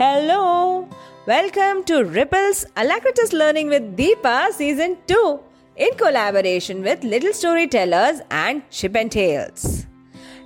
[0.00, 0.88] Hello,
[1.26, 5.40] welcome to Ripples Alacritus Learning with Deepa Season 2
[5.74, 9.86] in collaboration with Little Storytellers and Chip and Tales.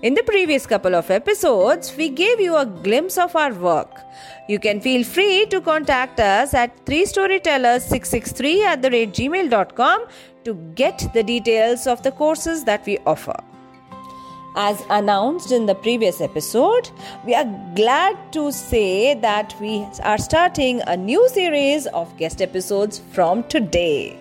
[0.01, 3.95] In the previous couple of episodes, we gave you a glimpse of our work.
[4.49, 10.07] You can feel free to contact us at 3storytellers663 at the rate gmail.com
[10.45, 13.37] to get the details of the courses that we offer.
[14.55, 16.91] As announced in the previous episode,
[17.25, 23.01] we are glad to say that we are starting a new series of guest episodes
[23.13, 24.19] from today.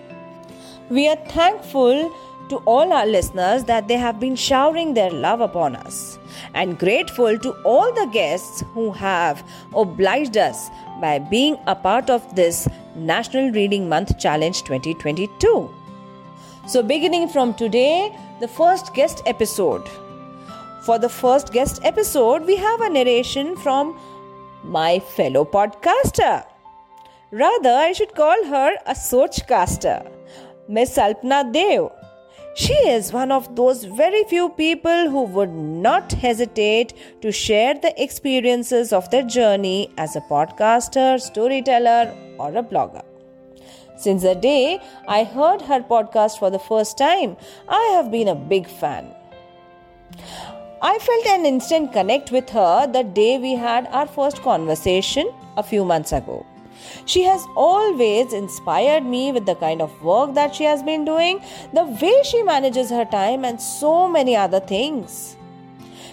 [0.88, 2.10] We are thankful
[2.48, 6.18] to all our listeners that they have been showering their love upon us
[6.54, 10.70] and grateful to all the guests who have obliged us
[11.02, 15.70] by being a part of this National Reading Month Challenge 2022.
[16.66, 19.88] So, beginning from today, the first guest episode
[20.84, 23.98] for the first guest episode, we have a narration from
[24.64, 26.44] my fellow podcaster.
[27.30, 30.10] Rather, I should call her a Sochcaster,
[30.68, 31.90] Miss Alpna Dev.
[32.54, 37.94] She is one of those very few people who would not hesitate to share the
[38.02, 43.04] experiences of their journey as a podcaster, storyteller, or a blogger.
[43.96, 47.36] Since the day I heard her podcast for the first time,
[47.68, 49.14] I have been a big fan.
[50.84, 55.62] I felt an instant connect with her the day we had our first conversation a
[55.62, 56.44] few months ago.
[57.06, 61.40] She has always inspired me with the kind of work that she has been doing,
[61.72, 65.36] the way she manages her time, and so many other things.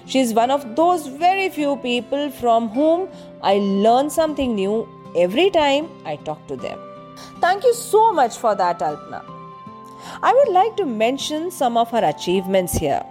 [0.06, 3.10] She is one of those very few people from whom
[3.42, 6.80] I learn something new every time I talk to them.
[7.42, 9.26] Thank you so much for that, Alpna.
[10.22, 13.04] I would like to mention some of her achievements here.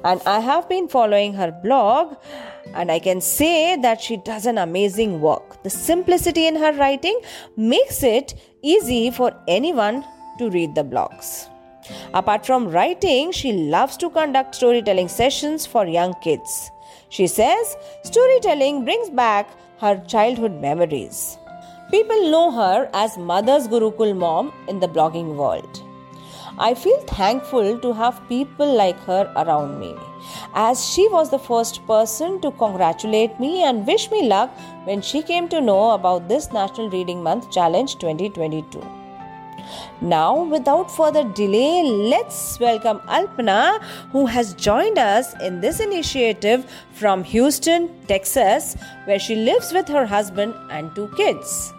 [0.03, 2.15] And I have been following her blog,
[2.73, 5.63] and I can say that she does an amazing work.
[5.63, 7.19] The simplicity in her writing
[7.55, 10.05] makes it easy for anyone
[10.37, 11.49] to read the blogs.
[12.13, 16.71] Apart from writing, she loves to conduct storytelling sessions for young kids.
[17.09, 19.49] She says storytelling brings back
[19.79, 21.37] her childhood memories.
[21.91, 25.83] People know her as Mother's Gurukul mom in the blogging world.
[26.59, 29.95] I feel thankful to have people like her around me,
[30.55, 34.49] as she was the first person to congratulate me and wish me luck
[34.85, 38.96] when she came to know about this National Reading Month Challenge 2022.
[40.01, 47.23] Now, without further delay, let's welcome Alpna, who has joined us in this initiative from
[47.23, 48.75] Houston, Texas,
[49.05, 51.73] where she lives with her husband and two kids.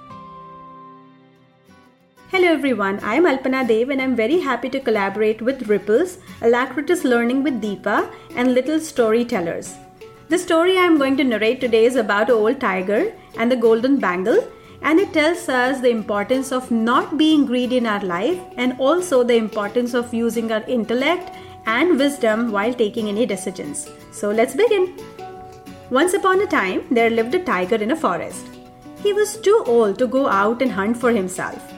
[2.30, 7.02] Hello everyone, I am Alpana Dev and I'm very happy to collaborate with Ripples, Alacritus
[7.02, 9.74] Learning with Deepa, and Little Storytellers.
[10.28, 13.98] The story I am going to narrate today is about old tiger and the golden
[13.98, 14.46] bangle
[14.82, 19.22] and it tells us the importance of not being greedy in our life and also
[19.22, 21.34] the importance of using our intellect
[21.66, 23.90] and wisdom while taking any decisions.
[24.12, 24.96] So let's begin.
[25.90, 28.46] Once upon a time, there lived a tiger in a forest.
[29.02, 31.72] He was too old to go out and hunt for himself.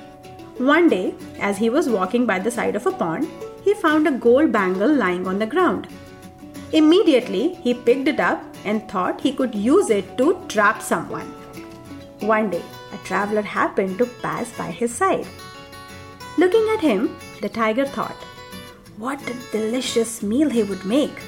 [0.59, 3.29] One day, as he was walking by the side of a pond,
[3.63, 5.89] he found a gold bangle lying on the ground.
[6.73, 11.27] Immediately, he picked it up and thought he could use it to trap someone.
[12.21, 15.27] One day, a traveler happened to pass by his side.
[16.39, 18.17] Looking at him, the tiger thought,
[18.97, 21.23] what a delicious meal he would make.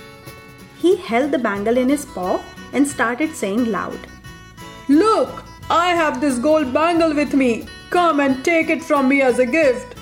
[0.79, 2.43] He held the bangle in his paw
[2.73, 3.99] and started saying loud,
[4.89, 7.67] Look, I have this gold bangle with me.
[7.91, 9.95] Come and take it from me as a gift.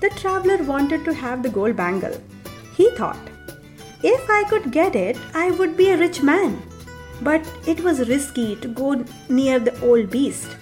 [0.00, 2.20] The traveler wanted to have the gold bangle.
[2.76, 3.18] He thought,
[4.02, 6.62] if I could get it, I would be a rich man.
[7.22, 10.56] But it was risky to go near the old beast.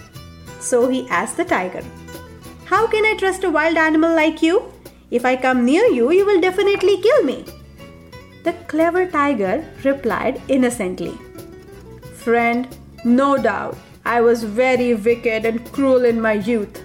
[0.64, 1.84] So he asked the tiger,
[2.64, 4.62] How can I trust a wild animal like you?
[5.10, 7.44] If I come near you, you will definitely kill me.
[8.44, 11.12] The clever tiger replied innocently,
[12.16, 12.66] Friend,
[13.04, 13.76] no doubt,
[14.06, 16.82] I was very wicked and cruel in my youth.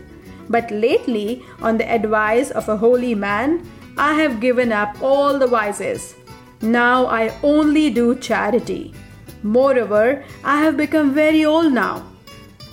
[0.49, 3.65] But lately, on the advice of a holy man,
[3.97, 6.15] I have given up all the vices.
[6.61, 8.93] Now I only do charity.
[9.41, 12.05] Moreover, I have become very old now.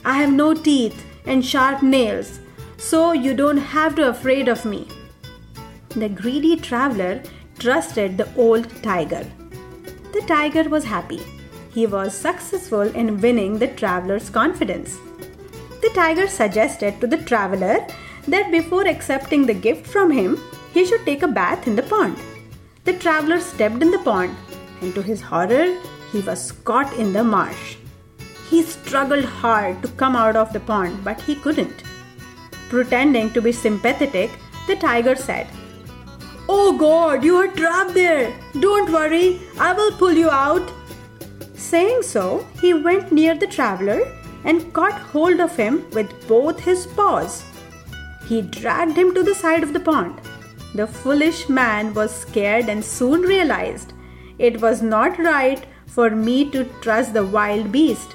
[0.07, 2.39] I have no teeth and sharp nails,
[2.79, 4.87] so you don't have to afraid of me.
[5.89, 7.23] The greedy traveler
[7.59, 9.25] trusted the old tiger.
[10.13, 11.23] The tiger was happy.
[11.77, 14.93] he was successful in winning the traveler's confidence.
[15.83, 17.87] The tiger suggested to the traveler
[18.35, 20.39] that before accepting the gift from him,
[20.73, 22.17] he should take a bath in the pond.
[22.85, 24.37] The traveler stepped in the pond,
[24.81, 25.67] and to his horror,
[26.13, 27.77] he was caught in the marsh.
[28.51, 31.83] He struggled hard to come out of the pond, but he couldn't.
[32.69, 34.31] Pretending to be sympathetic,
[34.67, 35.47] the tiger said,
[36.49, 38.33] Oh God, you are trapped there!
[38.61, 40.73] Don't worry, I will pull you out.
[41.55, 44.03] Saying so, he went near the traveler
[44.45, 47.45] and caught hold of him with both his paws.
[48.29, 50.21] He dragged him to the side of the pond.
[50.75, 53.93] The foolish man was scared and soon realized
[54.39, 58.15] it was not right for me to trust the wild beast.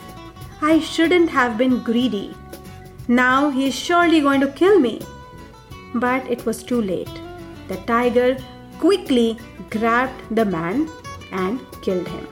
[0.62, 2.36] I shouldn't have been greedy.
[3.08, 5.02] Now he is surely going to kill me.
[5.96, 7.22] But it was too late.
[7.68, 8.38] The tiger
[8.80, 9.38] quickly
[9.70, 10.90] grabbed the man
[11.32, 12.28] and killed him.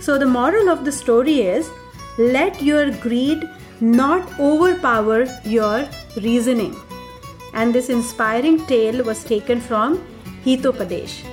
[0.00, 1.70] So, the moral of the story is
[2.18, 3.48] let your greed
[3.80, 6.76] not overpower your reasoning.
[7.54, 9.98] And this inspiring tale was taken from
[10.44, 11.24] Hitopadesh.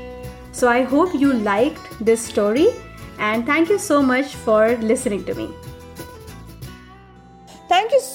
[0.51, 2.69] So I hope you liked this story
[3.19, 5.49] and thank you so much for listening to me.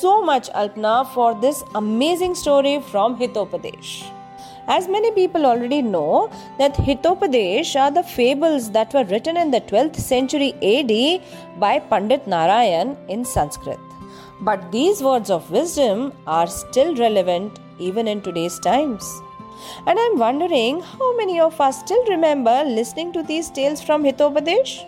[0.03, 3.91] So much, Alpna, for this amazing story from Hitopadesh.
[4.67, 6.29] As many people already know,
[6.59, 12.27] that Hitopadesh are the fables that were written in the 12th century AD by Pandit
[12.27, 13.79] Narayan in Sanskrit.
[14.41, 19.09] But these words of wisdom are still relevant even in today's times.
[19.87, 24.85] And I'm wondering how many of us still remember listening to these tales from Hitopadesh?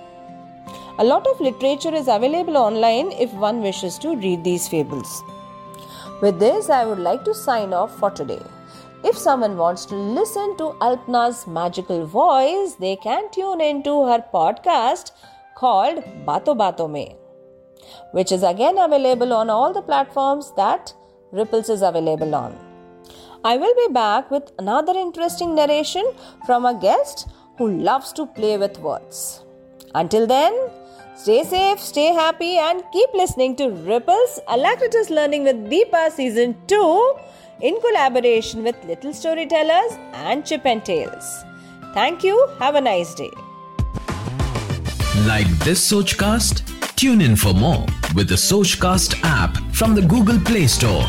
[0.96, 5.24] A lot of literature is available online if one wishes to read these fables.
[6.22, 8.40] With this, I would like to sign off for today.
[9.02, 15.10] If someone wants to listen to Alpna's magical voice, they can tune into her podcast
[15.56, 17.16] called Bato Bato Me,
[18.12, 20.94] which is again available on all the platforms that
[21.32, 22.56] Ripples is available on.
[23.42, 26.06] I will be back with another interesting narration
[26.46, 29.44] from a guest who loves to play with words.
[29.96, 30.54] Until then,
[31.16, 37.14] Stay safe, stay happy, and keep listening to Ripples Alacritus Learning with Deepa Season 2
[37.60, 41.44] in collaboration with Little Storytellers and Chip and Tales.
[41.94, 42.48] Thank you.
[42.58, 43.30] Have a nice day.
[45.24, 46.62] Like this Sochcast?
[46.96, 51.06] Tune in for more with the Sochcast app from the Google Play Store.